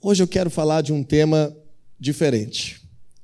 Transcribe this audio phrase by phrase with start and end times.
[0.00, 1.52] Hoje eu quero falar de um tema
[1.98, 2.80] diferente.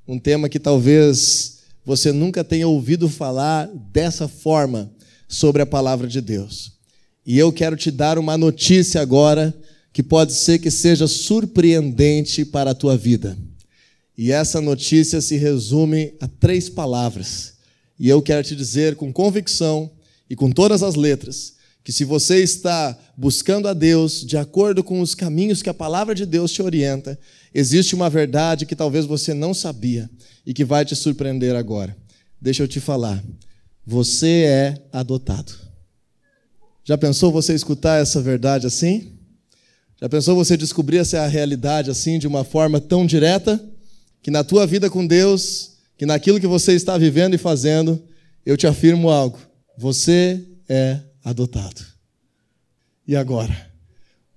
[0.09, 4.91] Um tema que talvez você nunca tenha ouvido falar dessa forma
[5.29, 6.73] sobre a palavra de Deus.
[7.25, 9.55] E eu quero te dar uma notícia agora
[9.93, 13.39] que pode ser que seja surpreendente para a tua vida.
[14.19, 17.55] E essa notícia se resume a três palavras.
[18.01, 19.89] E eu quero te dizer com convicção
[20.29, 21.54] e com todas as letras
[21.85, 26.15] que se você está buscando a Deus de acordo com os caminhos que a palavra
[26.15, 27.19] de Deus te orienta,
[27.53, 30.09] existe uma verdade que talvez você não sabia
[30.47, 31.95] e que vai te surpreender agora.
[32.41, 33.23] Deixa eu te falar.
[33.87, 35.53] Você é adotado.
[36.83, 39.13] Já pensou você escutar essa verdade assim?
[40.01, 43.63] Já pensou você descobrir essa realidade assim de uma forma tão direta
[44.23, 48.03] que na tua vida com Deus, que naquilo que você está vivendo e fazendo,
[48.45, 49.39] eu te afirmo algo.
[49.77, 51.85] Você é adotado.
[53.09, 53.73] E agora?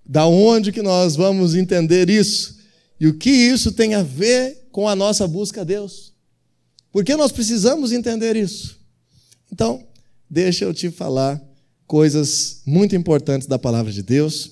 [0.06, 2.58] Da onde que nós vamos entender isso?
[3.00, 6.14] E o que isso tem a ver com a nossa busca a Deus?
[6.92, 8.80] Por que nós precisamos entender isso?
[9.52, 9.84] Então,
[10.30, 11.42] deixa eu te falar
[11.86, 14.52] coisas muito importantes da palavra de Deus,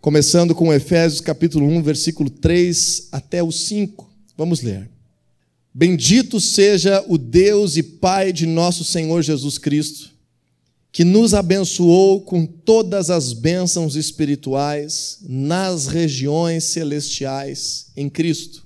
[0.00, 4.10] começando com Efésios capítulo 1, versículo 3 até o 5.
[4.36, 4.90] Vamos ler.
[5.72, 10.15] Bendito seja o Deus e Pai de nosso Senhor Jesus Cristo
[10.96, 18.64] que nos abençoou com todas as bênçãos espirituais nas regiões celestiais em Cristo.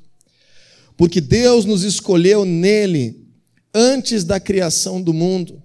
[0.97, 3.27] Porque Deus nos escolheu nele
[3.75, 5.61] antes da criação do mundo,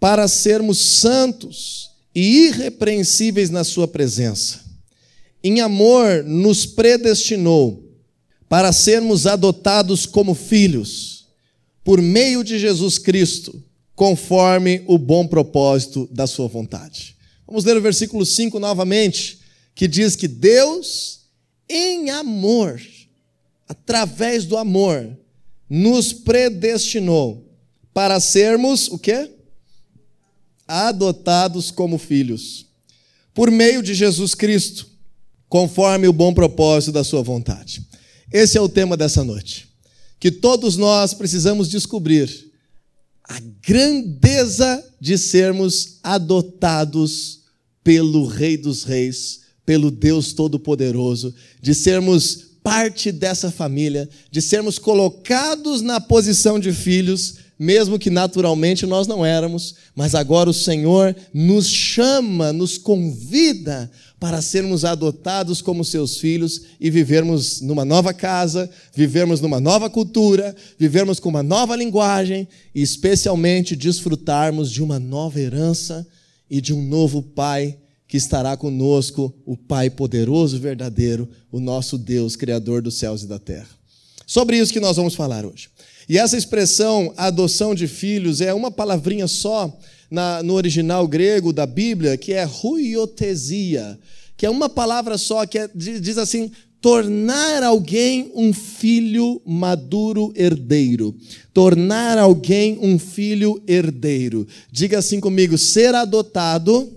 [0.00, 4.62] para sermos santos e irrepreensíveis na Sua presença.
[5.44, 7.86] Em amor, nos predestinou
[8.48, 11.26] para sermos adotados como filhos,
[11.84, 13.62] por meio de Jesus Cristo
[14.02, 17.16] conforme o bom propósito da sua vontade.
[17.46, 19.38] Vamos ler o versículo 5 novamente,
[19.76, 21.20] que diz que Deus,
[21.68, 22.82] em amor,
[23.68, 25.16] através do amor,
[25.70, 27.48] nos predestinou
[27.94, 29.30] para sermos o quê?
[30.66, 32.66] Adotados como filhos,
[33.32, 34.88] por meio de Jesus Cristo,
[35.48, 37.86] conforme o bom propósito da sua vontade.
[38.32, 39.68] Esse é o tema dessa noite.
[40.18, 42.50] Que todos nós precisamos descobrir
[43.28, 47.40] a grandeza de sermos adotados
[47.82, 55.82] pelo Rei dos Reis, pelo Deus Todo-Poderoso, de sermos parte dessa família, de sermos colocados
[55.82, 61.66] na posição de filhos, mesmo que naturalmente nós não éramos, mas agora o Senhor nos
[61.66, 63.90] chama, nos convida
[64.22, 70.54] para sermos adotados como seus filhos e vivermos numa nova casa, vivermos numa nova cultura,
[70.78, 76.06] vivermos com uma nova linguagem e, especialmente, desfrutarmos de uma nova herança
[76.48, 82.36] e de um novo Pai que estará conosco, o Pai poderoso verdadeiro, o nosso Deus,
[82.36, 83.70] Criador dos céus e da terra.
[84.24, 85.68] Sobre isso que nós vamos falar hoje.
[86.08, 89.76] E essa expressão, adoção de filhos, é uma palavrinha só
[90.12, 93.98] na, no original grego da Bíblia, que é ruiotesia,
[94.36, 96.50] que é uma palavra só, que é, diz assim:
[96.82, 101.16] tornar alguém um filho maduro herdeiro.
[101.54, 104.46] Tornar alguém um filho herdeiro.
[104.70, 106.92] Diga assim comigo: ser adotado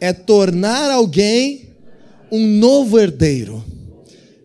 [0.00, 1.70] é tornar alguém
[2.30, 3.64] um novo herdeiro.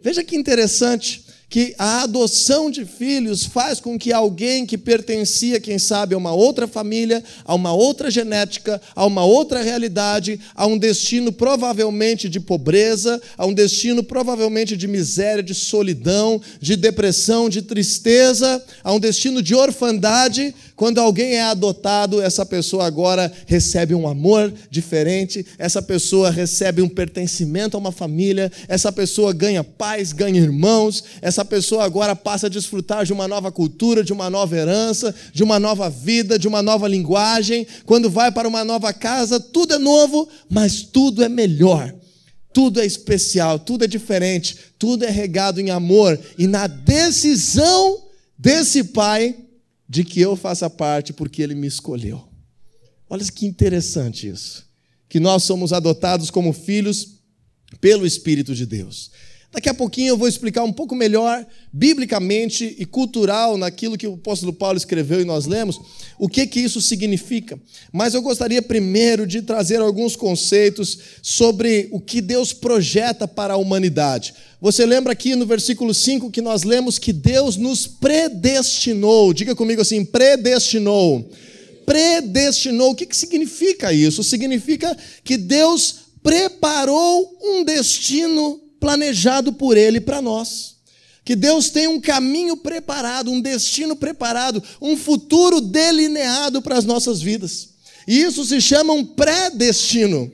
[0.02, 1.21] Veja que interessante
[1.52, 6.32] que a adoção de filhos faz com que alguém que pertencia, quem sabe, a uma
[6.32, 12.40] outra família, a uma outra genética, a uma outra realidade, a um destino provavelmente de
[12.40, 19.00] pobreza, a um destino provavelmente de miséria, de solidão, de depressão, de tristeza, a um
[19.00, 25.80] destino de orfandade, quando alguém é adotado, essa pessoa agora recebe um amor diferente, essa
[25.80, 31.84] pessoa recebe um pertencimento a uma família, essa pessoa ganha pais, ganha irmãos, essa pessoa
[31.84, 35.88] agora passa a desfrutar de uma nova cultura, de uma nova herança, de uma nova
[35.88, 37.68] vida, de uma nova linguagem.
[37.86, 41.94] Quando vai para uma nova casa, tudo é novo, mas tudo é melhor.
[42.52, 48.02] Tudo é especial, tudo é diferente, tudo é regado em amor e na decisão
[48.36, 49.36] desse pai
[49.92, 52.26] de que eu faça parte porque ele me escolheu.
[53.10, 54.66] Olha que interessante isso.
[55.10, 57.20] Que nós somos adotados como filhos
[57.82, 59.12] pelo Espírito de Deus.
[59.52, 64.14] Daqui a pouquinho eu vou explicar um pouco melhor, biblicamente e cultural, naquilo que o
[64.14, 65.78] apóstolo Paulo escreveu e nós lemos,
[66.18, 67.60] o que, que isso significa.
[67.92, 73.58] Mas eu gostaria primeiro de trazer alguns conceitos sobre o que Deus projeta para a
[73.58, 74.34] humanidade.
[74.62, 79.34] Você lembra aqui no versículo 5 que nós lemos que Deus nos predestinou.
[79.34, 81.30] Diga comigo assim: predestinou.
[81.86, 82.92] Predestinou.
[82.92, 84.24] O que, que significa isso?
[84.24, 84.96] Significa
[85.26, 90.76] que Deus preparou um destino planejado por Ele para nós.
[91.24, 97.22] Que Deus tem um caminho preparado, um destino preparado, um futuro delineado para as nossas
[97.22, 97.70] vidas.
[98.08, 100.32] E isso se chama um pré-destino.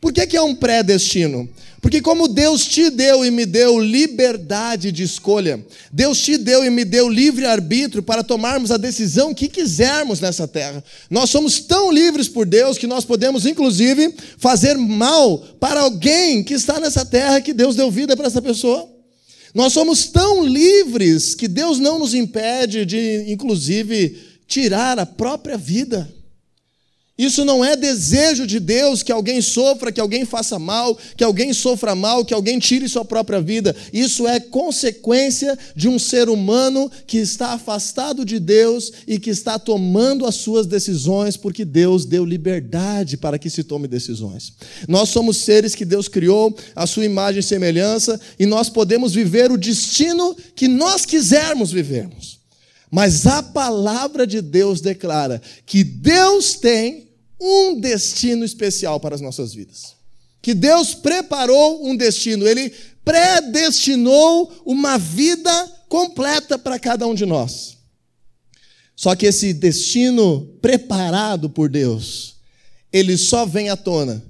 [0.00, 1.48] Por que, que é um pré-destino?
[1.80, 6.68] Porque, como Deus te deu e me deu liberdade de escolha, Deus te deu e
[6.68, 10.84] me deu livre-arbítrio para tomarmos a decisão que quisermos nessa terra.
[11.08, 16.54] Nós somos tão livres por Deus que nós podemos, inclusive, fazer mal para alguém que
[16.54, 18.86] está nessa terra que Deus deu vida para essa pessoa.
[19.54, 26.10] Nós somos tão livres que Deus não nos impede de, inclusive, tirar a própria vida.
[27.20, 31.52] Isso não é desejo de Deus que alguém sofra, que alguém faça mal, que alguém
[31.52, 33.76] sofra mal, que alguém tire sua própria vida.
[33.92, 39.58] Isso é consequência de um ser humano que está afastado de Deus e que está
[39.58, 44.54] tomando as suas decisões porque Deus deu liberdade para que se tome decisões.
[44.88, 49.52] Nós somos seres que Deus criou a sua imagem e semelhança e nós podemos viver
[49.52, 52.40] o destino que nós quisermos vivermos.
[52.90, 57.09] Mas a palavra de Deus declara que Deus tem
[57.40, 59.94] um destino especial para as nossas vidas.
[60.42, 62.72] Que Deus preparou um destino, Ele
[63.04, 65.52] predestinou uma vida
[65.88, 67.78] completa para cada um de nós.
[68.94, 72.36] Só que esse destino preparado por Deus,
[72.92, 74.22] ele só vem à tona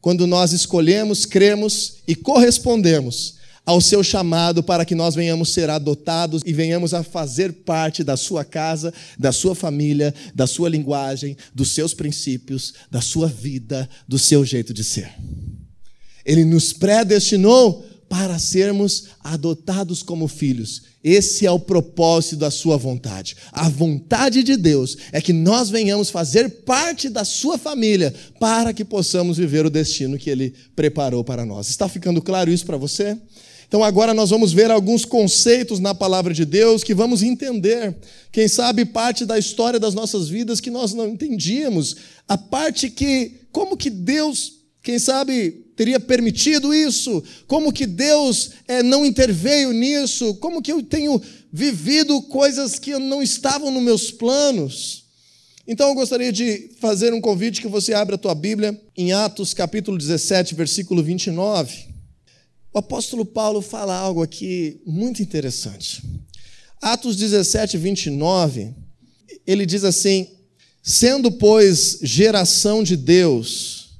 [0.00, 3.35] quando nós escolhemos, cremos e correspondemos
[3.66, 8.16] ao seu chamado para que nós venhamos ser adotados e venhamos a fazer parte da
[8.16, 14.20] sua casa, da sua família, da sua linguagem, dos seus princípios, da sua vida, do
[14.20, 15.12] seu jeito de ser.
[16.24, 20.82] Ele nos predestinou para sermos adotados como filhos.
[21.02, 23.36] Esse é o propósito da sua vontade.
[23.50, 28.84] A vontade de Deus é que nós venhamos fazer parte da sua família para que
[28.84, 31.68] possamos viver o destino que ele preparou para nós.
[31.68, 33.18] Está ficando claro isso para você?
[33.68, 37.96] Então agora nós vamos ver alguns conceitos na palavra de Deus que vamos entender.
[38.30, 41.96] Quem sabe parte da história das nossas vidas que nós não entendíamos,
[42.28, 44.52] a parte que como que Deus,
[44.82, 47.22] quem sabe, teria permitido isso?
[47.46, 50.34] Como que Deus é, não interveio nisso?
[50.34, 51.20] Como que eu tenho
[51.52, 55.04] vivido coisas que não estavam nos meus planos?
[55.66, 59.52] Então eu gostaria de fazer um convite que você abra a tua Bíblia em Atos
[59.52, 61.95] capítulo 17, versículo 29.
[62.76, 66.02] O apóstolo Paulo fala algo aqui muito interessante.
[66.78, 68.74] Atos 17, 29,
[69.46, 70.28] ele diz assim:
[70.82, 73.98] Sendo, pois, geração de Deus,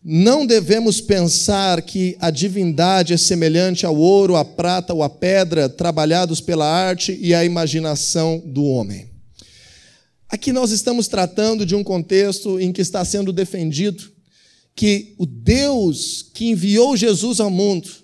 [0.00, 5.68] não devemos pensar que a divindade é semelhante ao ouro, à prata ou à pedra,
[5.68, 9.10] trabalhados pela arte e a imaginação do homem.
[10.28, 14.14] Aqui nós estamos tratando de um contexto em que está sendo defendido
[14.76, 18.03] que o Deus que enviou Jesus ao mundo,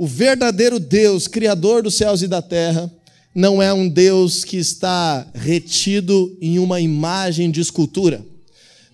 [0.00, 2.90] o verdadeiro Deus, Criador dos céus e da terra,
[3.34, 8.24] não é um Deus que está retido em uma imagem de escultura.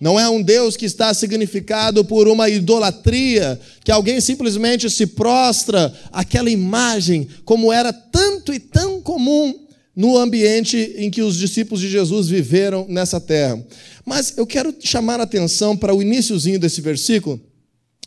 [0.01, 5.93] Não é um Deus que está significado por uma idolatria, que alguém simplesmente se prostra
[6.11, 9.65] àquela imagem, como era tanto e tão comum
[9.95, 13.65] no ambiente em que os discípulos de Jesus viveram nessa terra.
[14.05, 17.39] Mas eu quero chamar a atenção para o iníciozinho desse versículo,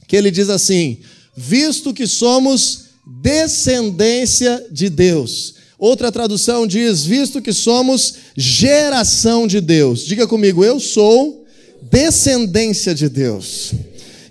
[0.06, 0.98] que ele diz assim:
[1.34, 5.54] Visto que somos descendência de Deus.
[5.78, 10.04] Outra tradução diz: visto que somos geração de Deus.
[10.04, 11.46] Diga comigo, eu sou
[11.90, 13.72] descendência de Deus.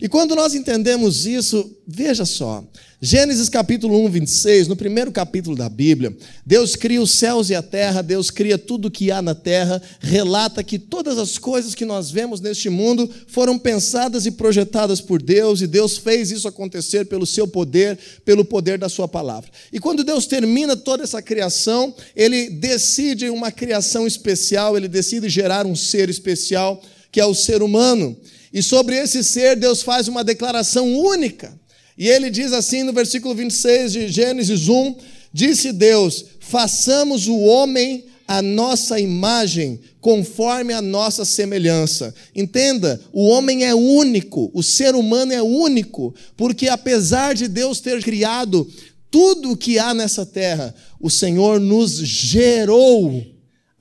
[0.01, 2.63] E quando nós entendemos isso, veja só,
[3.01, 6.15] Gênesis capítulo 1, 26, no primeiro capítulo da Bíblia,
[6.45, 10.63] Deus cria os céus e a terra, Deus cria tudo que há na terra, relata
[10.63, 15.61] que todas as coisas que nós vemos neste mundo foram pensadas e projetadas por Deus,
[15.61, 19.49] e Deus fez isso acontecer pelo seu poder, pelo poder da sua palavra.
[19.71, 25.65] E quando Deus termina toda essa criação, ele decide uma criação especial, ele decide gerar
[25.65, 28.17] um ser especial, que é o ser humano.
[28.53, 31.57] E sobre esse ser, Deus faz uma declaração única.
[31.97, 34.95] E ele diz assim no versículo 26 de Gênesis 1:
[35.33, 42.13] Disse Deus: façamos o homem a nossa imagem, conforme a nossa semelhança.
[42.35, 48.03] Entenda, o homem é único, o ser humano é único, porque apesar de Deus ter
[48.03, 48.71] criado
[49.09, 53.25] tudo o que há nessa terra, o Senhor nos gerou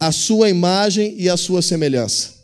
[0.01, 2.38] a sua imagem e a sua semelhança.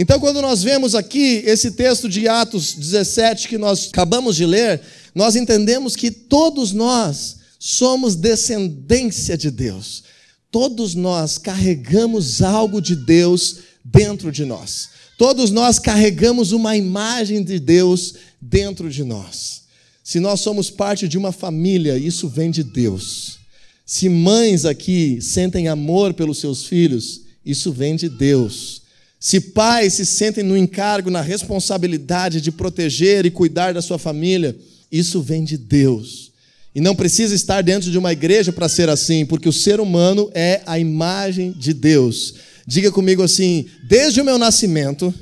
[0.00, 4.80] Então, quando nós vemos aqui esse texto de Atos 17 que nós acabamos de ler,
[5.12, 10.04] nós entendemos que todos nós somos descendência de Deus.
[10.52, 14.88] Todos nós carregamos algo de Deus dentro de nós.
[15.18, 19.62] Todos nós carregamos uma imagem de Deus dentro de nós.
[20.04, 23.38] Se nós somos parte de uma família, isso vem de Deus.
[23.84, 28.86] Se mães aqui sentem amor pelos seus filhos, isso vem de Deus.
[29.20, 34.56] Se pais se sentem no encargo, na responsabilidade de proteger e cuidar da sua família,
[34.90, 36.30] isso vem de Deus.
[36.74, 40.30] E não precisa estar dentro de uma igreja para ser assim, porque o ser humano
[40.32, 42.34] é a imagem de Deus.
[42.66, 45.12] Diga comigo assim: desde o meu nascimento,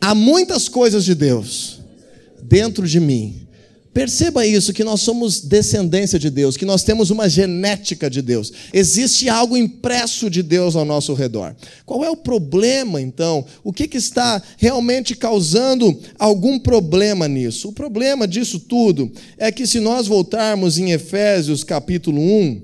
[0.00, 1.80] há muitas coisas de Deus
[2.42, 3.41] dentro de mim.
[3.92, 8.50] Perceba isso, que nós somos descendência de Deus, que nós temos uma genética de Deus.
[8.72, 11.54] Existe algo impresso de Deus ao nosso redor.
[11.84, 13.44] Qual é o problema, então?
[13.62, 17.68] O que, que está realmente causando algum problema nisso?
[17.68, 22.62] O problema disso tudo é que, se nós voltarmos em Efésios capítulo 1,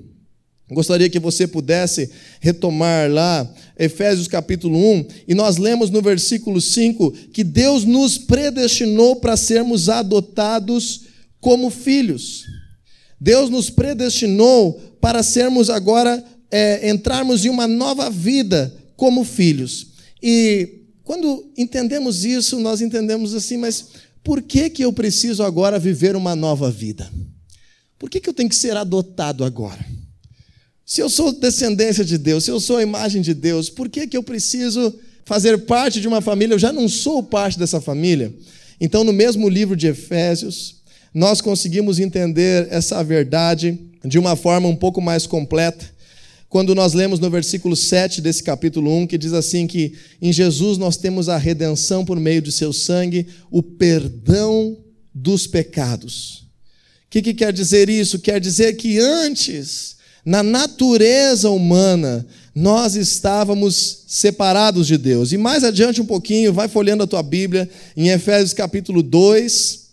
[0.71, 2.09] gostaria que você pudesse
[2.39, 9.17] retomar lá Efésios capítulo 1, e nós lemos no versículo 5 que Deus nos predestinou
[9.17, 11.07] para sermos adotados
[11.39, 12.45] como filhos.
[13.19, 19.87] Deus nos predestinou para sermos agora, é, entrarmos em uma nova vida como filhos.
[20.21, 23.87] E quando entendemos isso, nós entendemos assim, mas
[24.23, 27.09] por que, que eu preciso agora viver uma nova vida?
[27.97, 29.85] Por que, que eu tenho que ser adotado agora?
[30.85, 34.07] Se eu sou descendência de Deus, se eu sou a imagem de Deus, por que,
[34.07, 34.93] que eu preciso
[35.25, 36.55] fazer parte de uma família?
[36.55, 38.33] Eu já não sou parte dessa família.
[38.81, 40.78] Então, no mesmo livro de Efésios,
[41.13, 45.85] nós conseguimos entender essa verdade de uma forma um pouco mais completa.
[46.49, 50.77] Quando nós lemos no versículo 7 desse capítulo 1, que diz assim que em Jesus
[50.79, 54.75] nós temos a redenção por meio de seu sangue, o perdão
[55.13, 56.47] dos pecados.
[57.05, 58.19] O que, que quer dizer isso?
[58.19, 65.31] Quer dizer que antes, na natureza humana, nós estávamos separados de Deus.
[65.31, 69.88] E mais adiante um pouquinho, vai folhando a tua Bíblia, em Efésios capítulo 2,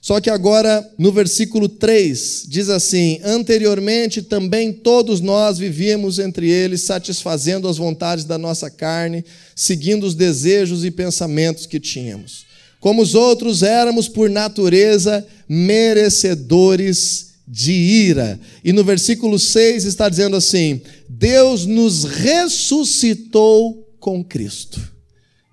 [0.00, 6.82] só que agora, no versículo 3, diz assim: Anteriormente também todos nós vivíamos entre eles,
[6.82, 12.46] satisfazendo as vontades da nossa carne, seguindo os desejos e pensamentos que tínhamos.
[12.80, 18.40] Como os outros, éramos por natureza merecedores de ira.
[18.64, 24.80] E no versículo 6 está dizendo assim: Deus nos ressuscitou com Cristo.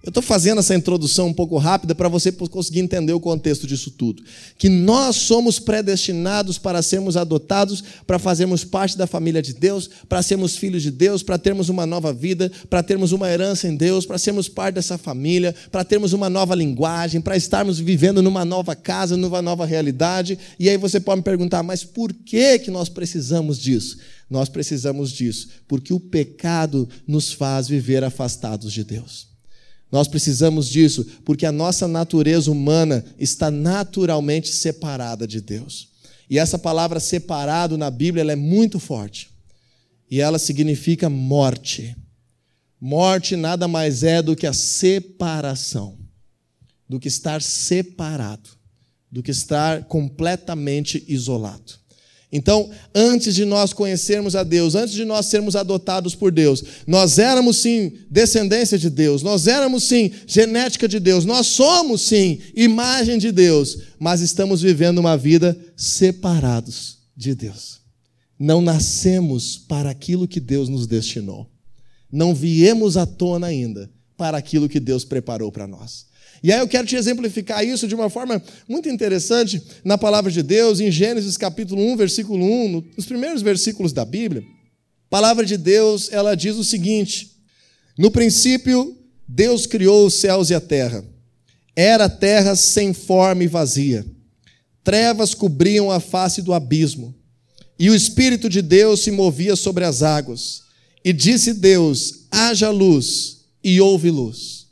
[0.08, 3.92] Eu estou fazendo essa introdução um pouco rápida para você conseguir entender o contexto disso
[3.92, 4.24] tudo.
[4.58, 10.24] Que nós somos predestinados para sermos adotados, para fazermos parte da família de Deus, para
[10.24, 14.06] sermos filhos de Deus, para termos uma nova vida, para termos uma herança em Deus,
[14.06, 18.78] para sermos parte dessa família, para termos uma nova linguagem, para estarmos vivendo numa nova
[18.78, 20.40] casa, numa nova realidade.
[20.58, 23.98] E aí você pode me perguntar, mas por que, que nós precisamos disso?
[24.30, 29.36] Nós precisamos disso porque o pecado nos faz viver afastados de Deus.
[29.92, 35.90] Nós precisamos disso porque a nossa natureza humana está naturalmente separada de Deus.
[36.30, 39.30] E essa palavra separado na Bíblia é muito forte.
[40.10, 41.96] E ela significa morte.
[42.80, 45.98] Morte nada mais é do que a separação,
[46.88, 48.50] do que estar separado,
[49.12, 51.74] do que estar completamente isolado.
[52.32, 57.18] Então, antes de nós conhecermos a Deus, antes de nós sermos adotados por Deus, nós
[57.18, 63.18] éramos sim descendência de Deus, nós éramos sim genética de Deus, nós somos sim imagem
[63.18, 67.80] de Deus, mas estamos vivendo uma vida separados de Deus.
[68.38, 71.50] Não nascemos para aquilo que Deus nos destinou.
[72.12, 76.07] Não viemos à tona ainda para aquilo que Deus preparou para nós.
[76.44, 80.44] E aí eu quero te exemplificar isso de uma forma muito interessante na palavra de
[80.44, 84.42] Deus, em Gênesis capítulo 1, versículo 1, nos primeiros versículos da Bíblia.
[84.42, 87.32] A palavra de Deus, ela diz o seguinte:
[87.98, 88.96] No princípio,
[89.28, 91.04] Deus criou os céus e a terra.
[91.76, 94.06] Era a terra sem forma e vazia.
[94.84, 97.16] Trevas cobriam a face do abismo,
[97.80, 100.62] e o Espírito de Deus se movia sobre as águas.
[101.04, 104.67] E disse Deus: haja luz, e houve luz.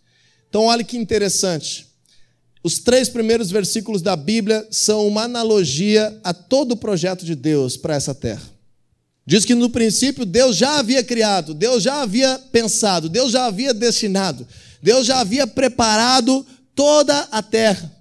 [0.55, 1.85] Então, olha que interessante.
[2.63, 7.75] Os três primeiros versículos da Bíblia são uma analogia a todo o projeto de Deus
[7.75, 8.49] para essa terra.
[9.25, 13.73] Diz que no princípio Deus já havia criado, Deus já havia pensado, Deus já havia
[13.73, 14.47] destinado,
[14.81, 17.93] Deus já havia preparado toda a terra.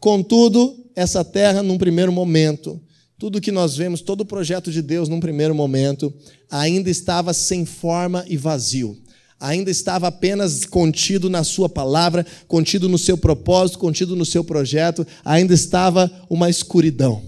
[0.00, 2.80] Contudo, essa terra, num primeiro momento,
[3.18, 6.10] tudo que nós vemos, todo o projeto de Deus, num primeiro momento,
[6.50, 8.98] ainda estava sem forma e vazio
[9.42, 15.04] ainda estava apenas contido na sua palavra, contido no seu propósito, contido no seu projeto,
[15.24, 17.20] ainda estava uma escuridão,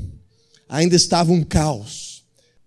[0.68, 2.22] ainda estava um caos.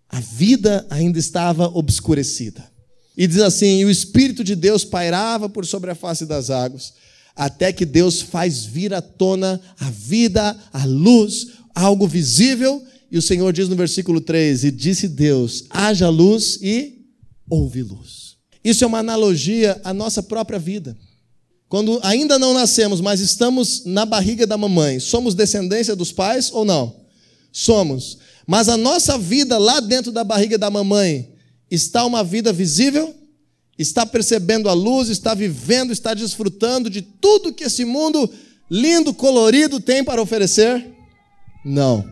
[0.10, 2.70] A vida ainda estava obscurecida.
[3.16, 6.94] E diz assim: e o Espírito de Deus pairava por sobre a face das águas,
[7.34, 13.22] até que Deus faz vir à tona a vida, a luz, algo visível, e o
[13.22, 17.06] Senhor diz no versículo 3: E disse Deus: haja luz e
[17.50, 18.27] houve luz.
[18.68, 20.98] Isso é uma analogia à nossa própria vida.
[21.70, 26.66] Quando ainda não nascemos, mas estamos na barriga da mamãe, somos descendência dos pais ou
[26.66, 26.94] não?
[27.50, 28.18] Somos.
[28.46, 31.34] Mas a nossa vida lá dentro da barriga da mamãe
[31.72, 33.16] está uma vida visível?
[33.80, 38.30] Está percebendo a luz, está vivendo, está desfrutando de tudo que esse mundo
[38.70, 40.86] lindo, colorido tem para oferecer?
[41.64, 42.06] Não.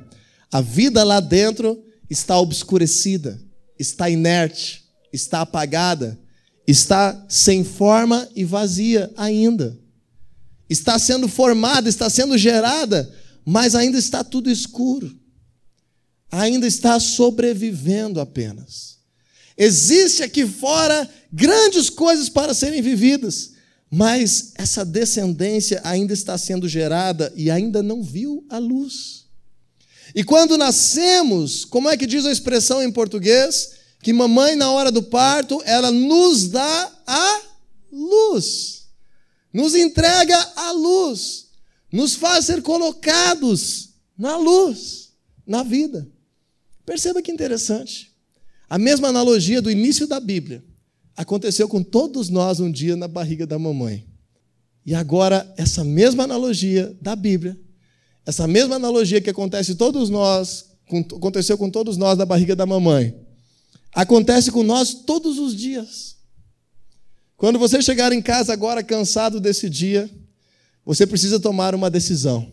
[0.49, 3.41] A vida lá dentro está obscurecida,
[3.77, 6.17] está inerte, está apagada,
[6.67, 9.77] está sem forma e vazia ainda.
[10.69, 13.11] Está sendo formada, está sendo gerada,
[13.45, 15.15] mas ainda está tudo escuro.
[16.31, 18.97] Ainda está sobrevivendo apenas.
[19.57, 23.51] Existe aqui fora grandes coisas para serem vividas,
[23.89, 29.25] mas essa descendência ainda está sendo gerada e ainda não viu a luz.
[30.13, 33.74] E quando nascemos, como é que diz a expressão em português?
[34.05, 37.41] Que mamãe, na hora do parto, ela nos dá a
[37.91, 38.83] luz,
[39.51, 41.47] nos entrega a luz,
[41.91, 45.11] nos faz ser colocados na luz,
[45.43, 46.07] na vida.
[46.85, 48.13] Perceba que interessante.
[48.69, 50.63] A mesma analogia do início da Bíblia
[51.17, 54.05] aconteceu com todos nós um dia na barriga da mamãe.
[54.85, 57.59] E agora, essa mesma analogia da Bíblia,
[58.23, 60.65] essa mesma analogia que acontece todos nós,
[61.11, 63.24] aconteceu com todos nós na barriga da mamãe,
[63.95, 66.17] acontece com nós todos os dias.
[67.37, 70.09] Quando você chegar em casa agora cansado desse dia,
[70.85, 72.51] você precisa tomar uma decisão.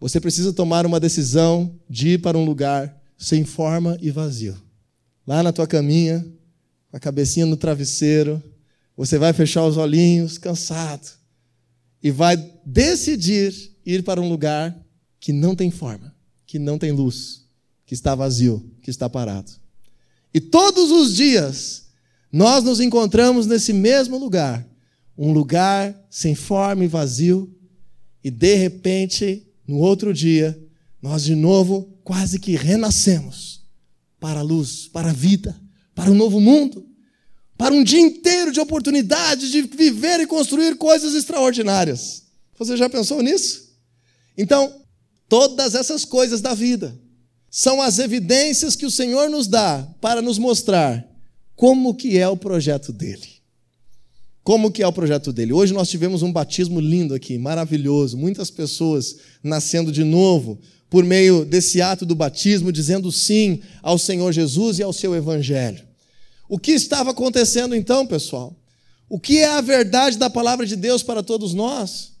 [0.00, 4.60] Você precisa tomar uma decisão de ir para um lugar sem forma e vazio.
[5.24, 6.26] Lá na tua caminha,
[6.90, 8.42] com a cabecinha no travesseiro,
[8.96, 11.08] você vai fechar os olhinhos, cansado,
[12.02, 13.54] e vai decidir
[13.86, 14.76] ir para um lugar
[15.20, 16.12] que não tem forma,
[16.44, 17.44] que não tem luz,
[17.86, 19.61] que está vazio, que está parado.
[20.34, 21.82] E todos os dias
[22.32, 24.66] nós nos encontramos nesse mesmo lugar,
[25.16, 27.54] um lugar sem forma e vazio,
[28.24, 30.58] e de repente, no outro dia,
[31.00, 33.62] nós de novo quase que renascemos
[34.18, 35.60] para a luz, para a vida,
[35.94, 36.86] para um novo mundo,
[37.58, 42.22] para um dia inteiro de oportunidades de viver e construir coisas extraordinárias.
[42.58, 43.72] Você já pensou nisso?
[44.38, 44.82] Então,
[45.28, 46.98] todas essas coisas da vida,
[47.54, 51.06] são as evidências que o Senhor nos dá para nos mostrar
[51.54, 53.28] como que é o projeto dele.
[54.42, 55.52] Como que é o projeto dele?
[55.52, 61.44] Hoje nós tivemos um batismo lindo aqui, maravilhoso, muitas pessoas nascendo de novo por meio
[61.44, 65.84] desse ato do batismo, dizendo sim ao Senhor Jesus e ao seu evangelho.
[66.48, 68.56] O que estava acontecendo então, pessoal?
[69.10, 72.11] O que é a verdade da palavra de Deus para todos nós?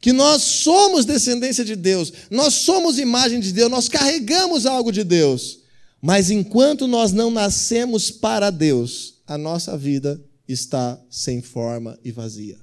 [0.00, 5.02] Que nós somos descendência de Deus, nós somos imagem de Deus, nós carregamos algo de
[5.02, 5.60] Deus.
[6.00, 12.58] Mas enquanto nós não nascemos para Deus, a nossa vida está sem forma e vazia.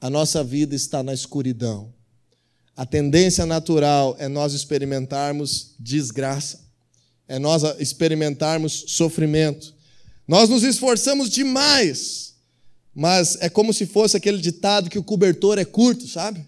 [0.00, 1.92] A nossa vida está na escuridão.
[2.76, 6.60] A tendência natural é nós experimentarmos desgraça,
[7.28, 9.74] é nós experimentarmos sofrimento.
[10.26, 12.31] Nós nos esforçamos demais
[12.94, 16.46] mas é como se fosse aquele ditado que o cobertor é curto, sabe?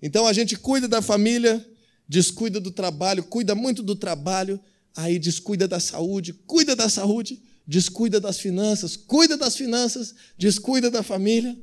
[0.00, 1.64] Então a gente cuida da família,
[2.08, 4.58] descuida do trabalho, cuida muito do trabalho,
[4.96, 11.02] aí descuida da saúde, cuida da saúde, descuida das finanças, cuida das finanças, descuida da
[11.02, 11.56] família.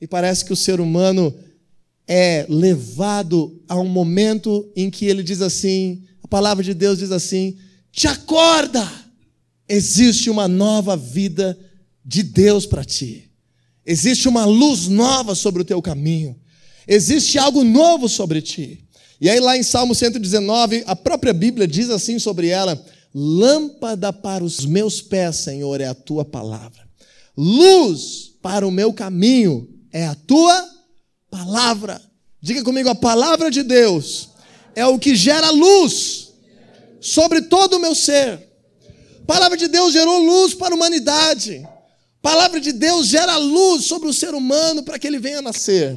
[0.00, 1.34] E parece que o ser humano
[2.06, 7.10] é levado a um momento em que ele diz assim: a palavra de Deus diz
[7.10, 7.58] assim:
[7.90, 8.88] te acorda,
[9.68, 11.58] existe uma nova vida
[12.06, 13.28] de Deus para ti.
[13.84, 16.36] Existe uma luz nova sobre o teu caminho.
[16.86, 18.84] Existe algo novo sobre ti.
[19.20, 22.80] E aí, lá em Salmo 119, a própria Bíblia diz assim sobre ela:
[23.12, 26.86] Lâmpada para os meus pés, Senhor, é a tua palavra.
[27.36, 30.70] Luz para o meu caminho é a tua
[31.28, 32.00] palavra.
[32.40, 34.28] Diga comigo, a palavra de Deus
[34.76, 36.28] é o que gera luz
[37.00, 38.46] sobre todo o meu ser.
[39.22, 41.66] A palavra de Deus gerou luz para a humanidade
[42.26, 45.96] palavra de Deus gera luz sobre o ser humano para que ele venha nascer.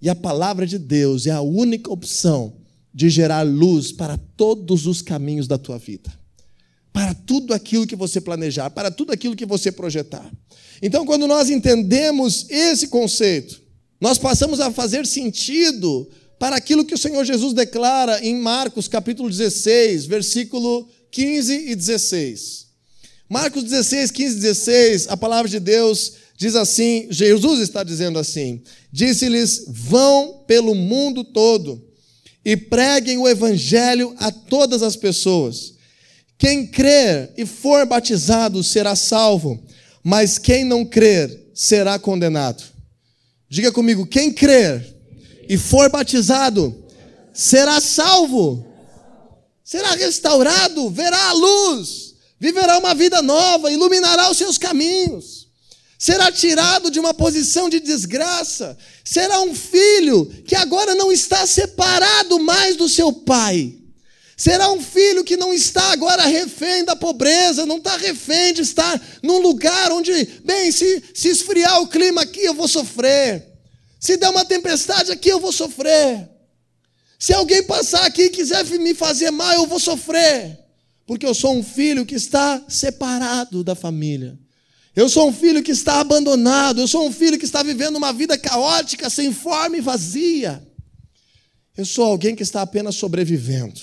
[0.00, 2.58] E a palavra de Deus é a única opção
[2.94, 6.16] de gerar luz para todos os caminhos da tua vida.
[6.92, 10.30] Para tudo aquilo que você planejar, para tudo aquilo que você projetar.
[10.80, 13.60] Então, quando nós entendemos esse conceito,
[14.00, 16.08] nós passamos a fazer sentido
[16.38, 22.63] para aquilo que o Senhor Jesus declara em Marcos capítulo 16, versículo 15 e 16.
[23.34, 29.64] Marcos 16, 15, 16, a palavra de Deus diz assim: Jesus está dizendo assim: Disse-lhes:
[29.66, 31.84] Vão pelo mundo todo
[32.44, 35.74] e preguem o evangelho a todas as pessoas.
[36.38, 39.60] Quem crer e for batizado será salvo,
[40.00, 42.62] mas quem não crer será condenado.
[43.48, 44.96] Diga comigo: quem crer
[45.48, 46.84] e for batizado
[47.32, 48.64] será salvo,
[49.64, 52.03] será restaurado, verá a luz,
[52.38, 55.48] viverá uma vida nova, iluminará os seus caminhos,
[55.98, 62.38] será tirado de uma posição de desgraça, será um filho que agora não está separado
[62.40, 63.84] mais do seu pai
[64.36, 69.00] Será um filho que não está agora refém da pobreza, não está refém de estar
[69.22, 70.12] num lugar onde,
[70.44, 73.46] bem, se, se esfriar o clima aqui eu vou sofrer.
[74.00, 76.28] Se der uma tempestade aqui eu vou sofrer.
[77.18, 80.58] Se alguém passar aqui e quiser me fazer mal, eu vou sofrer.
[81.06, 84.38] Porque eu sou um filho que está separado da família.
[84.96, 86.80] Eu sou um filho que está abandonado.
[86.80, 90.66] Eu sou um filho que está vivendo uma vida caótica, sem forma e vazia.
[91.76, 93.80] Eu sou alguém que está apenas sobrevivendo.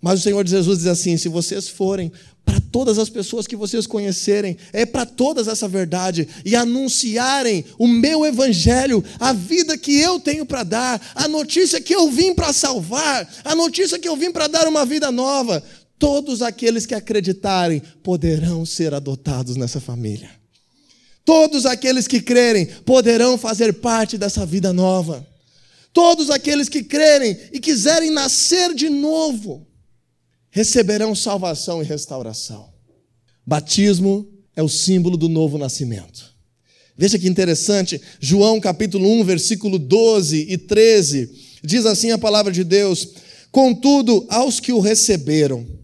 [0.00, 2.12] Mas o Senhor Jesus diz assim: se vocês forem
[2.44, 7.86] para todas as pessoas que vocês conhecerem, é para todas essa verdade, e anunciarem o
[7.86, 12.52] meu evangelho, a vida que eu tenho para dar, a notícia que eu vim para
[12.52, 15.62] salvar, a notícia que eu vim para dar uma vida nova,
[15.98, 20.30] todos aqueles que acreditarem poderão ser adotados nessa família.
[21.24, 25.26] Todos aqueles que crerem poderão fazer parte dessa vida nova.
[25.92, 29.66] Todos aqueles que crerem e quiserem nascer de novo
[30.50, 32.70] receberão salvação e restauração.
[33.46, 36.34] Batismo é o símbolo do novo nascimento.
[36.96, 41.30] Veja que interessante, João capítulo 1, versículo 12 e 13,
[41.62, 43.08] diz assim a palavra de Deus:
[43.52, 45.77] Contudo, aos que o receberam,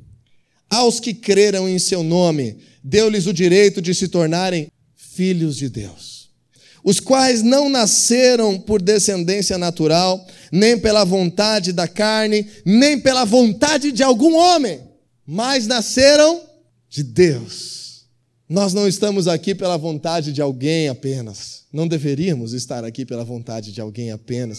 [0.71, 6.15] aos que creram em seu nome, deu-lhes o direito de se tornarem filhos de Deus
[6.85, 13.91] os quais não nasceram por descendência natural, nem pela vontade da carne, nem pela vontade
[13.91, 14.81] de algum homem,
[15.27, 16.43] mas nasceram
[16.91, 18.05] de Deus.
[18.47, 21.63] Nós não estamos aqui pela vontade de alguém apenas.
[21.73, 24.59] Não deveríamos estar aqui pela vontade de alguém apenas.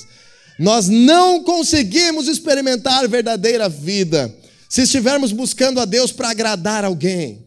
[0.58, 4.36] Nós não conseguimos experimentar verdadeira vida
[4.76, 7.46] se estivermos buscando a Deus para agradar alguém.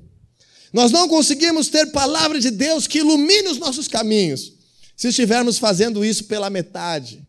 [0.73, 4.55] Nós não conseguimos ter palavra de Deus que ilumine os nossos caminhos
[4.97, 7.23] se estivermos fazendo isso pela metade,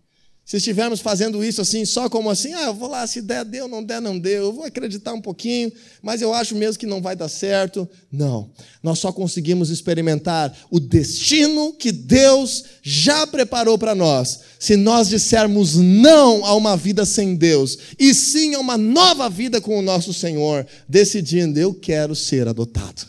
[0.49, 3.67] se estivermos fazendo isso assim, só como assim, ah, eu vou lá, se der, deu,
[3.67, 7.03] não der, não deu, eu vou acreditar um pouquinho, mas eu acho mesmo que não
[7.03, 7.87] vai dar certo.
[8.11, 8.49] Não,
[8.81, 15.75] nós só conseguimos experimentar o destino que Deus já preparou para nós, se nós dissermos
[15.75, 20.11] não a uma vida sem Deus, e sim a uma nova vida com o nosso
[20.15, 23.05] Senhor, decidindo, eu quero ser adotado,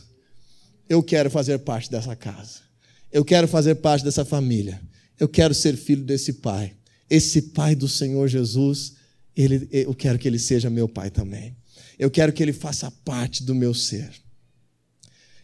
[0.86, 2.60] eu quero fazer parte dessa casa.
[3.10, 4.78] Eu quero fazer parte dessa família.
[5.18, 6.74] Eu quero ser filho desse pai.
[7.10, 8.94] Esse pai do Senhor Jesus,
[9.36, 11.56] ele, eu quero que ele seja meu pai também.
[11.98, 14.10] Eu quero que ele faça parte do meu ser.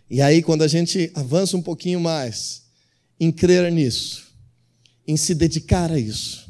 [0.09, 2.63] E aí, quando a gente avança um pouquinho mais
[3.19, 4.25] em crer nisso,
[5.07, 6.47] em se dedicar a isso,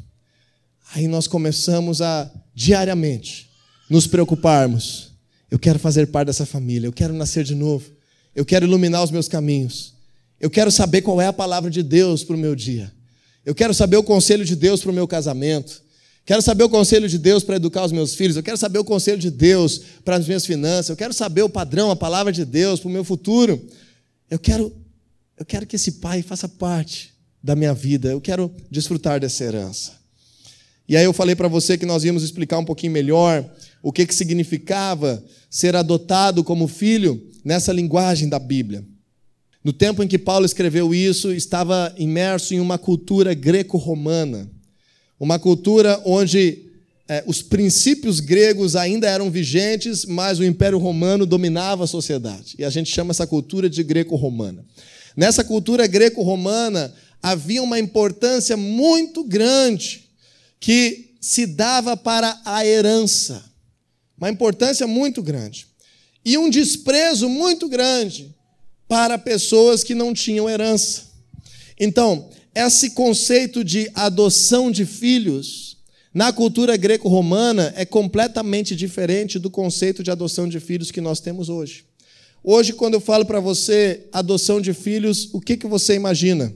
[0.93, 3.49] aí nós começamos a diariamente
[3.89, 5.11] nos preocuparmos.
[5.49, 7.89] Eu quero fazer parte dessa família, eu quero nascer de novo,
[8.35, 9.95] eu quero iluminar os meus caminhos.
[10.39, 12.93] Eu quero saber qual é a palavra de Deus para o meu dia.
[13.47, 15.81] Eu quero saber o conselho de Deus para o meu casamento.
[16.25, 18.35] Quero saber o conselho de Deus para educar os meus filhos.
[18.35, 20.89] Eu quero saber o conselho de Deus para as minhas finanças.
[20.89, 23.65] Eu quero saber o padrão, a palavra de Deus para o meu futuro.
[24.29, 24.75] Eu quero,
[25.37, 28.09] eu quero que esse pai faça parte da minha vida.
[28.09, 29.93] Eu quero desfrutar dessa herança.
[30.85, 33.49] E aí eu falei para você que nós íamos explicar um pouquinho melhor
[33.81, 38.83] o que, que significava ser adotado como filho nessa linguagem da Bíblia.
[39.67, 44.49] No tempo em que Paulo escreveu isso, estava imerso em uma cultura greco-romana,
[45.19, 46.71] uma cultura onde
[47.05, 52.55] é, os princípios gregos ainda eram vigentes, mas o Império Romano dominava a sociedade.
[52.57, 54.63] E a gente chama essa cultura de greco-romana.
[55.17, 60.09] Nessa cultura greco-romana havia uma importância muito grande
[60.61, 63.43] que se dava para a herança.
[64.17, 65.67] Uma importância muito grande.
[66.23, 68.36] E um desprezo muito grande
[68.87, 71.03] para pessoas que não tinham herança.
[71.79, 75.77] Então, esse conceito de adoção de filhos,
[76.13, 81.49] na cultura greco-romana, é completamente diferente do conceito de adoção de filhos que nós temos
[81.49, 81.85] hoje.
[82.43, 86.53] Hoje, quando eu falo para você adoção de filhos, o que, que você imagina?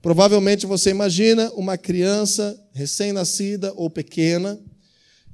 [0.00, 4.58] Provavelmente você imagina uma criança recém-nascida ou pequena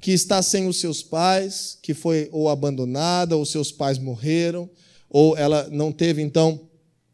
[0.00, 4.68] que está sem os seus pais, que foi ou abandonada, ou seus pais morreram,
[5.14, 6.58] ou ela não teve, então,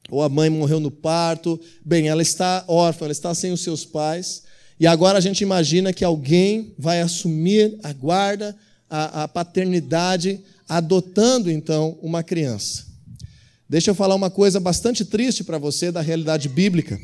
[0.08, 1.60] ou a mãe morreu no parto.
[1.84, 4.44] Bem, ela está órfã, ela está sem os seus pais.
[4.80, 8.56] E agora a gente imagina que alguém vai assumir a guarda,
[8.88, 12.86] a, a paternidade, adotando então uma criança.
[13.68, 16.98] Deixa eu falar uma coisa bastante triste para você da realidade bíblica.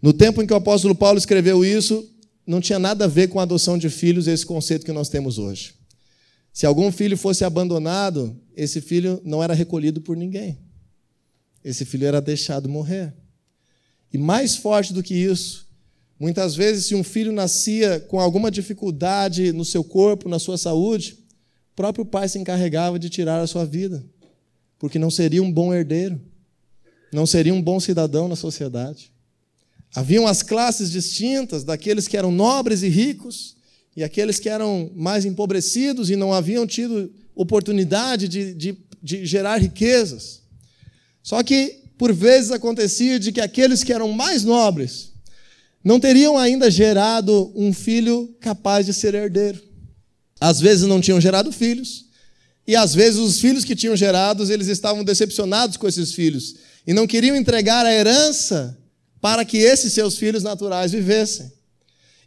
[0.00, 2.08] No tempo em que o apóstolo Paulo escreveu isso,
[2.46, 5.36] não tinha nada a ver com a adoção de filhos, esse conceito que nós temos
[5.36, 5.74] hoje.
[6.52, 10.58] Se algum filho fosse abandonado, esse filho não era recolhido por ninguém.
[11.64, 13.14] Esse filho era deixado morrer.
[14.12, 15.66] E mais forte do que isso,
[16.18, 21.16] muitas vezes, se um filho nascia com alguma dificuldade no seu corpo, na sua saúde,
[21.72, 24.04] o próprio pai se encarregava de tirar a sua vida,
[24.78, 26.20] porque não seria um bom herdeiro,
[27.10, 29.10] não seria um bom cidadão na sociedade.
[29.94, 33.56] Haviam as classes distintas daqueles que eram nobres e ricos
[33.96, 39.58] e aqueles que eram mais empobrecidos e não haviam tido oportunidade de, de, de gerar
[39.58, 40.42] riquezas.
[41.22, 45.12] Só que, por vezes, acontecia de que aqueles que eram mais nobres
[45.84, 49.60] não teriam ainda gerado um filho capaz de ser herdeiro.
[50.40, 52.06] Às vezes não tinham gerado filhos,
[52.66, 56.54] e às vezes os filhos que tinham gerados, eles estavam decepcionados com esses filhos
[56.86, 58.78] e não queriam entregar a herança
[59.20, 61.52] para que esses seus filhos naturais vivessem.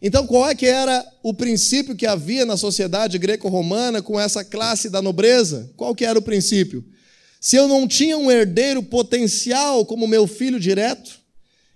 [0.01, 4.89] Então, qual é que era o princípio que havia na sociedade greco-romana com essa classe
[4.89, 5.71] da nobreza?
[5.75, 6.83] Qual que era o princípio?
[7.39, 11.19] Se eu não tinha um herdeiro potencial como meu filho direto,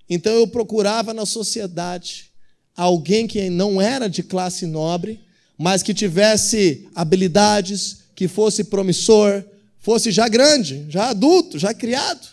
[0.09, 2.31] então eu procurava na sociedade
[2.75, 5.19] alguém que não era de classe nobre,
[5.57, 9.43] mas que tivesse habilidades, que fosse promissor,
[9.79, 12.27] fosse já grande, já adulto, já criado.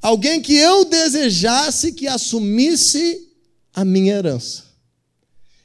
[0.00, 3.28] Alguém que eu desejasse que assumisse
[3.74, 4.69] a minha herança.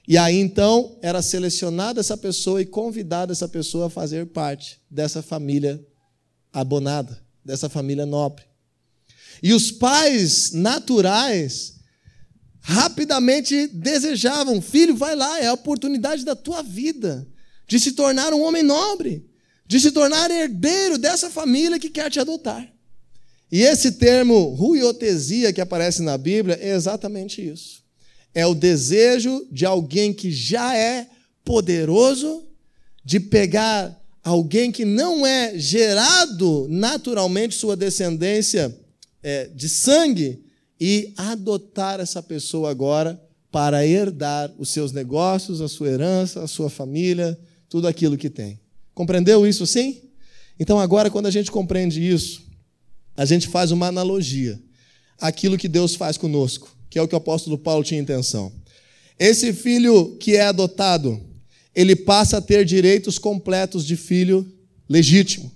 [0.07, 5.21] E aí então era selecionada essa pessoa e convidada essa pessoa a fazer parte dessa
[5.21, 5.83] família
[6.53, 8.45] abonada, dessa família nobre.
[9.41, 11.75] E os pais naturais
[12.61, 17.27] rapidamente desejavam: filho, vai lá, é a oportunidade da tua vida
[17.67, 19.27] de se tornar um homem nobre,
[19.67, 22.71] de se tornar herdeiro dessa família que quer te adotar.
[23.51, 27.84] E esse termo ruiotesia que aparece na Bíblia é exatamente isso.
[28.35, 31.07] É o desejo de alguém que já é
[31.43, 32.43] poderoso
[33.03, 38.75] de pegar alguém que não é gerado naturalmente sua descendência
[39.23, 40.43] é, de sangue
[40.79, 43.21] e adotar essa pessoa agora
[43.51, 48.59] para herdar os seus negócios, a sua herança, a sua família, tudo aquilo que tem.
[48.93, 50.01] Compreendeu isso sim?
[50.59, 52.43] Então agora quando a gente compreende isso,
[53.15, 54.59] a gente faz uma analogia
[55.19, 58.51] àquilo que Deus faz conosco, que é o que o apóstolo Paulo tinha intenção.
[59.17, 61.21] Esse filho que é adotado,
[61.73, 64.45] ele passa a ter direitos completos de filho
[64.89, 65.51] legítimo.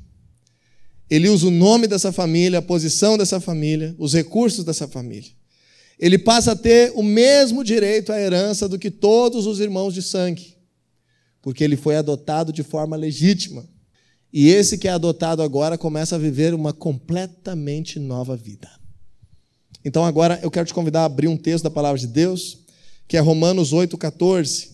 [1.10, 5.32] Ele usa o nome dessa família, a posição dessa família, os recursos dessa família.
[5.98, 10.02] Ele passa a ter o mesmo direito à herança do que todos os irmãos de
[10.02, 10.56] sangue,
[11.42, 13.68] porque ele foi adotado de forma legítima.
[14.32, 18.70] E esse que é adotado agora começa a viver uma completamente nova vida.
[19.84, 22.60] Então agora eu quero te convidar a abrir um texto da palavra de Deus,
[23.08, 24.70] que é Romanos 8:14,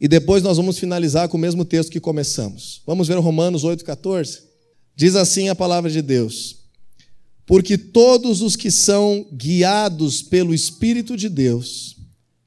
[0.00, 2.82] e depois nós vamos finalizar com o mesmo texto que começamos.
[2.86, 4.42] Vamos ver Romanos 8:14.
[4.96, 6.56] Diz assim a palavra de Deus:
[7.46, 11.96] Porque todos os que são guiados pelo espírito de Deus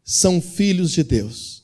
[0.04, 1.63] são filhos de Deus.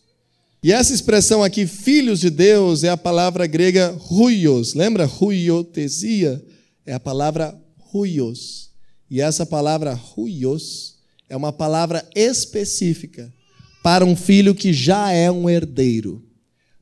[0.62, 4.74] E essa expressão aqui, filhos de Deus, é a palavra grega ruios.
[4.74, 5.06] Lembra?
[5.06, 6.44] Ruiotesia
[6.86, 8.69] é a palavra ruios.
[9.10, 13.34] E essa palavra ruios é uma palavra específica
[13.82, 16.24] para um filho que já é um herdeiro,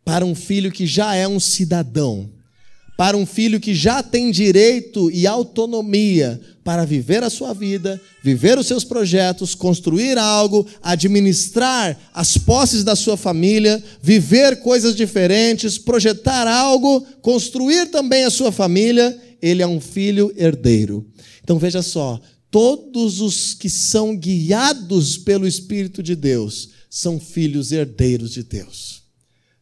[0.03, 2.31] para um filho que já é um cidadão
[2.97, 8.57] para um filho que já tem direito e autonomia para viver a sua vida, viver
[8.57, 16.47] os seus projetos, construir algo, administrar as posses da sua família, viver coisas diferentes, projetar
[16.47, 21.05] algo, construir também a sua família, ele é um filho herdeiro.
[21.43, 22.19] Então veja só,
[22.51, 28.97] todos os que são guiados pelo Espírito de Deus são filhos herdeiros de Deus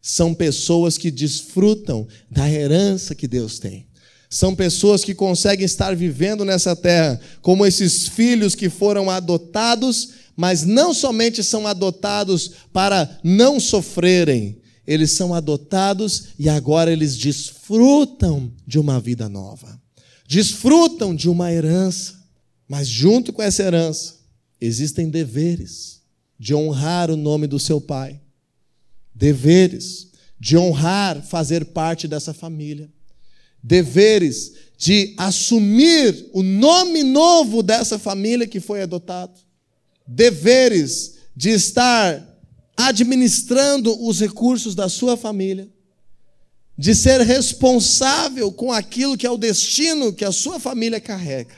[0.08, 3.88] são pessoas que desfrutam da herança que Deus tem.
[4.30, 10.64] São pessoas que conseguem estar vivendo nessa terra como esses filhos que foram adotados, mas
[10.64, 18.80] não somente são adotados para não sofrerem, eles são adotados e agora eles desfrutam de
[18.80, 19.82] uma vida nova.
[20.28, 22.16] Desfrutam de uma herança,
[22.68, 24.16] mas junto com essa herança
[24.60, 26.02] existem deveres
[26.40, 28.20] de honrar o nome do seu pai.
[29.14, 32.90] Deveres de honrar, fazer parte dessa família,
[33.64, 39.40] deveres de assumir o nome novo dessa família que foi adotado,
[40.06, 42.35] deveres de estar
[42.76, 45.70] administrando os recursos da sua família,
[46.78, 51.56] de ser responsável com aquilo que é o destino que a sua família carrega,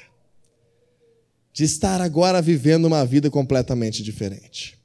[1.52, 4.78] de estar agora vivendo uma vida completamente diferente.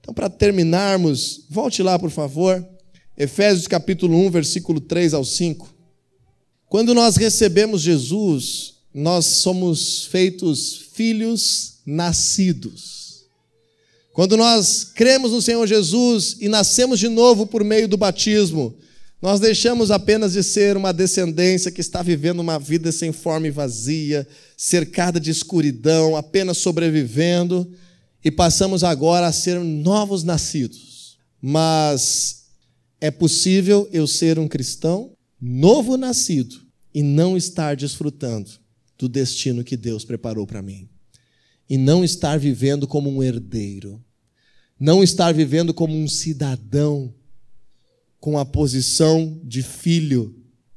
[0.00, 2.66] Então, para terminarmos, volte lá, por favor,
[3.16, 5.74] Efésios capítulo 1, versículo 3 ao 5.
[6.70, 12.99] Quando nós recebemos Jesus, nós somos feitos filhos nascidos.
[14.20, 18.76] Quando nós cremos no Senhor Jesus e nascemos de novo por meio do batismo,
[19.22, 23.50] nós deixamos apenas de ser uma descendência que está vivendo uma vida sem forma e
[23.50, 24.28] vazia,
[24.58, 27.72] cercada de escuridão, apenas sobrevivendo,
[28.22, 31.16] e passamos agora a ser novos nascidos.
[31.40, 32.42] Mas
[33.00, 36.60] é possível eu ser um cristão novo nascido
[36.94, 38.50] e não estar desfrutando
[38.98, 40.90] do destino que Deus preparou para mim.
[41.70, 43.98] E não estar vivendo como um herdeiro,
[44.80, 47.12] não estar vivendo como um cidadão
[48.18, 50.34] com a posição de filho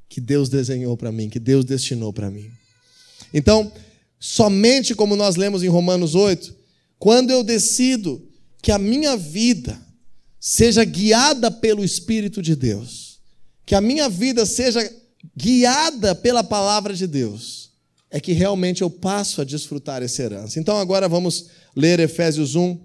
[0.10, 2.52] que Deus desenhou para mim, que Deus destinou para mim.
[3.34, 3.72] Então,
[4.20, 6.54] somente como nós lemos em Romanos 8,
[7.00, 8.30] quando eu decido
[8.62, 9.82] que a minha vida
[10.40, 13.20] seja guiada pelo Espírito de Deus,
[13.66, 14.94] que a minha vida seja
[15.36, 17.72] guiada pela palavra de Deus,
[18.12, 20.60] é que realmente eu passo a desfrutar essa herança.
[20.60, 22.80] Então agora vamos ler Efésios 1,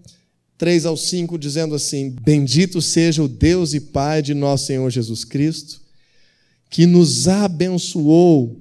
[0.58, 5.24] 3 ao 5, dizendo assim: Bendito seja o Deus e Pai de nosso Senhor Jesus
[5.24, 5.80] Cristo,
[6.68, 8.60] que nos abençoou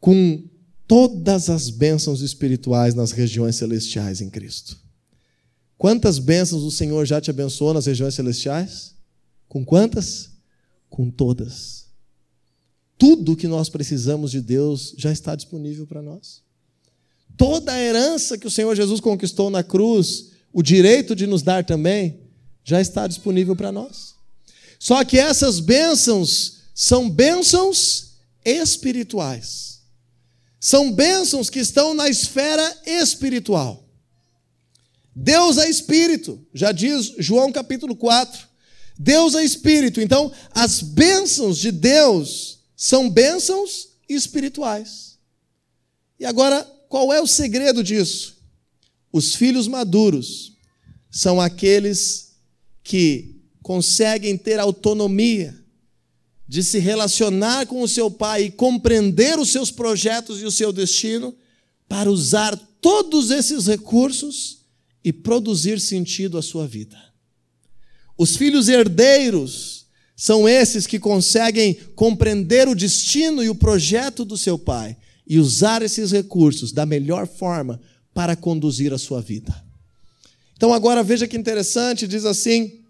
[0.00, 0.42] com
[0.86, 4.78] todas as bênçãos espirituais nas regiões celestiais em Cristo.
[5.76, 8.94] Quantas bênçãos o Senhor já te abençoou nas regiões celestiais?
[9.48, 10.30] Com quantas?
[10.88, 11.86] Com todas.
[12.96, 16.40] Tudo que nós precisamos de Deus já está disponível para nós.
[17.36, 21.64] Toda a herança que o Senhor Jesus conquistou na cruz, o direito de nos dar
[21.64, 22.20] também,
[22.64, 24.14] já está disponível para nós.
[24.78, 28.12] Só que essas bênçãos são bênçãos
[28.44, 29.80] espirituais.
[30.60, 33.82] São bênçãos que estão na esfera espiritual.
[35.14, 38.48] Deus é espírito, já diz João capítulo 4.
[38.98, 40.00] Deus é espírito.
[40.00, 45.18] Então, as bênçãos de Deus são bênçãos espirituais.
[46.18, 48.31] E agora, qual é o segredo disso?
[49.12, 50.56] Os filhos maduros
[51.10, 52.32] são aqueles
[52.82, 55.54] que conseguem ter autonomia
[56.48, 60.72] de se relacionar com o seu pai e compreender os seus projetos e o seu
[60.72, 61.34] destino
[61.88, 64.62] para usar todos esses recursos
[65.04, 66.98] e produzir sentido à sua vida.
[68.16, 74.58] Os filhos herdeiros são esses que conseguem compreender o destino e o projeto do seu
[74.58, 74.96] pai
[75.26, 77.80] e usar esses recursos da melhor forma
[78.14, 79.54] para conduzir a sua vida.
[80.56, 82.82] Então, agora veja que interessante, diz assim,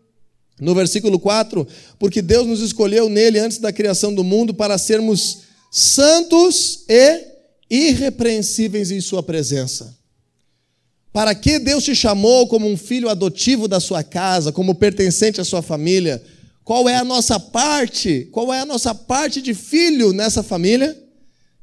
[0.60, 1.66] no versículo 4:
[1.98, 5.38] Porque Deus nos escolheu nele antes da criação do mundo para sermos
[5.70, 7.26] santos e
[7.70, 9.96] irrepreensíveis em Sua presença.
[11.12, 15.44] Para que Deus te chamou como um filho adotivo da sua casa, como pertencente à
[15.44, 16.22] sua família?
[16.64, 18.28] Qual é a nossa parte?
[18.32, 20.98] Qual é a nossa parte de filho nessa família?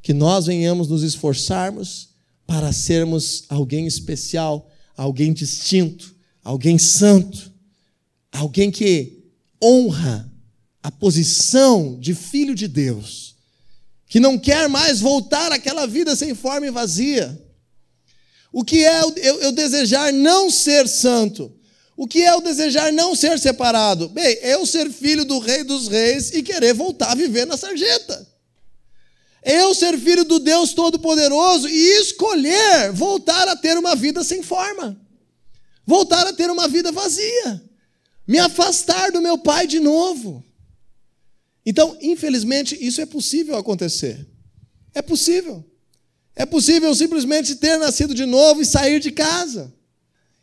[0.03, 2.08] Que nós venhamos nos esforçarmos
[2.49, 7.53] para sermos alguém especial, alguém distinto, alguém santo,
[8.31, 9.23] alguém que
[9.63, 10.27] honra
[10.81, 13.35] a posição de filho de Deus,
[14.07, 17.39] que não quer mais voltar àquela vida sem forma e vazia.
[18.51, 21.55] O que é eu, eu desejar não ser santo?
[21.95, 24.09] O que é o desejar não ser separado?
[24.09, 28.27] Bem, eu ser filho do rei dos reis e querer voltar a viver na sarjeta.
[29.51, 34.95] Eu ser filho do Deus Todo-Poderoso e escolher voltar a ter uma vida sem forma.
[35.87, 37.59] Voltar a ter uma vida vazia.
[38.27, 40.43] Me afastar do meu pai de novo.
[41.65, 44.23] Então, infelizmente, isso é possível acontecer.
[44.93, 45.65] É possível.
[46.35, 49.73] É possível simplesmente ter nascido de novo e sair de casa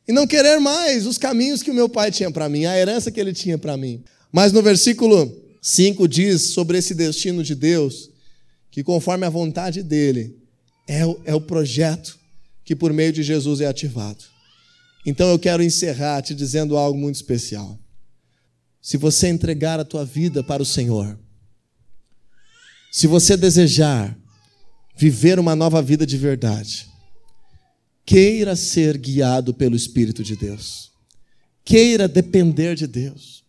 [0.09, 3.12] e não querer mais os caminhos que o meu pai tinha para mim, a herança
[3.12, 4.03] que ele tinha para mim.
[4.33, 8.11] Mas no versículo 5 diz sobre esse destino de Deus,
[8.77, 10.37] que conforme a vontade dele,
[10.87, 12.18] é o, é o projeto
[12.62, 14.22] que por meio de Jesus é ativado.
[15.07, 17.79] Então eu quero encerrar te dizendo algo muito especial.
[18.83, 21.18] Se você entregar a tua vida para o Senhor,
[22.93, 24.14] se você desejar
[24.95, 26.87] viver uma nova vida de verdade,
[28.05, 30.93] Queira ser guiado pelo Espírito de Deus.
[31.64, 33.43] Queira depender de Deus.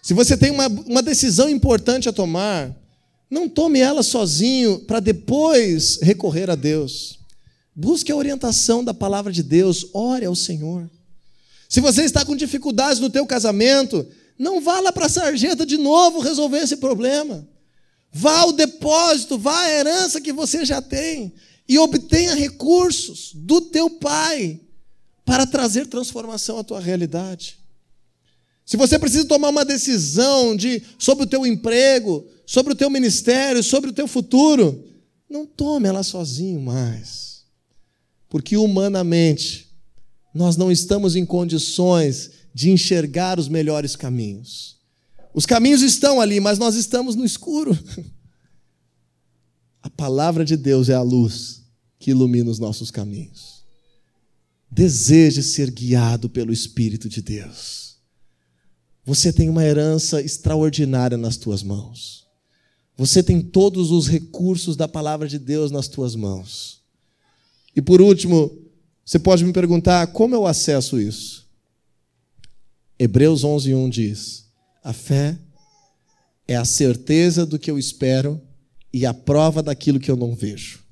[0.00, 2.74] Se você tem uma, uma decisão importante a tomar,
[3.30, 7.18] não tome ela sozinho para depois recorrer a Deus.
[7.74, 10.90] Busque a orientação da palavra de Deus, ore ao Senhor.
[11.68, 14.06] Se você está com dificuldades no teu casamento,
[14.38, 17.46] não vá lá para a sarjeta de novo resolver esse problema.
[18.10, 21.32] Vá ao depósito, vá à herança que você já tem
[21.68, 24.60] e obtenha recursos do teu pai
[25.24, 27.57] para trazer transformação à tua realidade.
[28.68, 33.62] Se você precisa tomar uma decisão de, sobre o teu emprego, sobre o teu ministério,
[33.62, 34.84] sobre o teu futuro,
[35.26, 37.44] não tome ela sozinho mais.
[38.28, 39.74] Porque humanamente
[40.34, 44.76] nós não estamos em condições de enxergar os melhores caminhos.
[45.32, 47.72] Os caminhos estão ali, mas nós estamos no escuro.
[49.82, 51.62] A palavra de Deus é a luz
[51.98, 53.62] que ilumina os nossos caminhos.
[54.70, 57.87] Deseje ser guiado pelo Espírito de Deus.
[59.08, 62.26] Você tem uma herança extraordinária nas tuas mãos.
[62.94, 66.82] Você tem todos os recursos da palavra de Deus nas tuas mãos.
[67.74, 68.54] E por último,
[69.02, 71.48] você pode me perguntar como eu acesso isso?
[72.98, 74.44] Hebreus 11:1 diz:
[74.84, 75.38] A fé
[76.46, 78.38] é a certeza do que eu espero
[78.92, 80.84] e a prova daquilo que eu não vejo.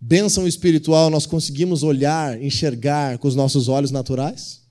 [0.00, 4.64] Bênção espiritual, nós conseguimos olhar, enxergar com os nossos olhos naturais?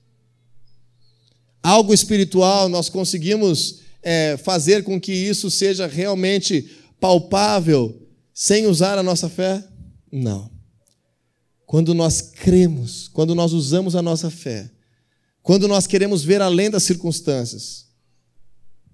[1.65, 9.01] Algo espiritual, nós conseguimos é, fazer com que isso seja realmente palpável sem usar a
[9.01, 9.67] nossa fé?
[10.11, 10.51] Não.
[11.65, 14.69] Quando nós cremos, quando nós usamos a nossa fé,
[15.41, 17.87] quando nós queremos ver além das circunstâncias,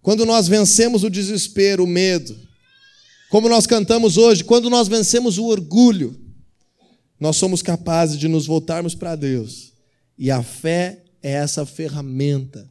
[0.02, 2.34] quando nós vencemos o desespero, o medo,
[3.30, 6.18] como nós cantamos hoje, quando nós vencemos o orgulho,
[7.20, 9.74] nós somos capazes de nos voltarmos para Deus.
[10.18, 12.70] E a fé é essa ferramenta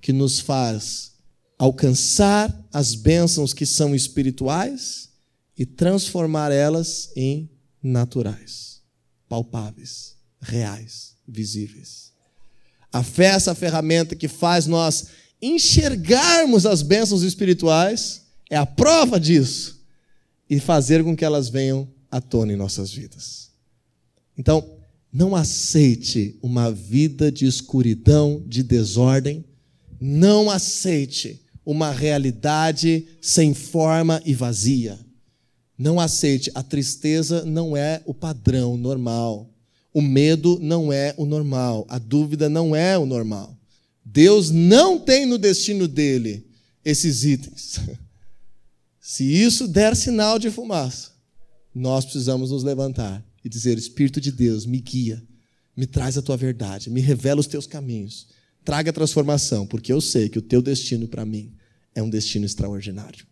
[0.00, 1.12] que nos faz
[1.58, 5.08] alcançar as bênçãos que são espirituais
[5.56, 7.50] e transformar elas em
[7.82, 8.80] naturais,
[9.28, 12.12] palpáveis, reais, visíveis.
[12.92, 15.08] A fé é essa ferramenta que faz nós
[15.42, 19.84] enxergarmos as bênçãos espirituais, é a prova disso,
[20.48, 23.50] e fazer com que elas venham à tona em nossas vidas.
[24.36, 24.77] Então,
[25.12, 29.44] não aceite uma vida de escuridão, de desordem,
[30.00, 34.98] não aceite uma realidade sem forma e vazia.
[35.76, 39.50] Não aceite, a tristeza não é o padrão normal.
[39.92, 43.56] O medo não é o normal, a dúvida não é o normal.
[44.04, 46.46] Deus não tem no destino dele
[46.84, 47.80] esses itens.
[49.00, 51.10] Se isso der sinal de fumaça,
[51.74, 55.22] nós precisamos nos levantar e dizer: Espírito de Deus, me guia,
[55.76, 58.28] me traz a tua verdade, me revela os teus caminhos,
[58.64, 61.54] traga transformação, porque eu sei que o teu destino para mim
[61.94, 63.26] é um destino extraordinário.